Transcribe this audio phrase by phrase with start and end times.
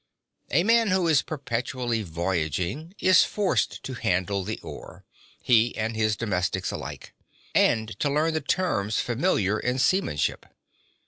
[0.49, 5.05] (51) A man who is perpetually voyaging is forced to handle the oar,
[5.39, 7.13] he and his domestics alike,
[7.53, 10.47] and to learn the terms familiar in seamanship.